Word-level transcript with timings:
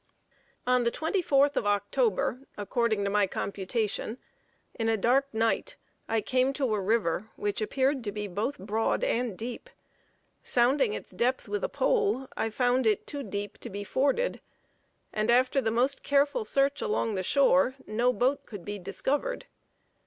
On 0.65 0.83
the 0.83 0.89
twenty 0.89 1.21
fourth 1.21 1.55
of 1.55 1.67
October, 1.67 2.41
according 2.57 3.03
to 3.03 3.11
my 3.11 3.27
computation, 3.27 4.17
in 4.73 4.89
a 4.89 4.97
dark 4.97 5.31
night, 5.31 5.75
I 6.09 6.21
came 6.21 6.53
to 6.53 6.73
a 6.73 6.81
river 6.81 7.29
which 7.35 7.61
appeared 7.61 8.03
to 8.05 8.11
be 8.11 8.25
both 8.27 8.57
broad 8.57 9.03
and 9.03 9.37
deep. 9.37 9.69
Sounding 10.41 10.93
its 10.93 11.11
depth 11.11 11.47
with 11.47 11.63
a 11.63 11.69
pole, 11.69 12.27
I 12.35 12.49
found 12.49 12.87
it 12.87 13.05
too 13.05 13.21
deep 13.21 13.59
to 13.59 13.69
be 13.69 13.83
forded, 13.83 14.41
and 15.13 15.29
after 15.29 15.61
the 15.61 15.69
most 15.69 16.01
careful 16.01 16.45
search 16.45 16.81
along 16.81 17.13
the 17.13 17.21
shore, 17.21 17.75
no 17.85 18.11
boat 18.11 18.47
could 18.47 18.65
be 18.65 18.79
discovered. 18.79 19.45